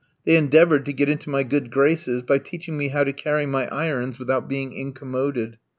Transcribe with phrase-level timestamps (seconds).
[0.25, 3.67] They endeavoured to get into my good graces by teaching me how to carry my
[3.67, 5.59] irons without being incommoded.